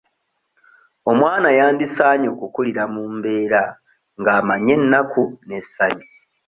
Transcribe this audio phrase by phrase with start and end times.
[1.11, 3.61] Omwana yandisaanye okukulira mu mbeera
[4.19, 6.07] ng'amanyi ennaku n'essanyu.